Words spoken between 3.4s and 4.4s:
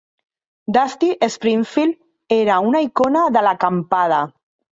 l'acampada.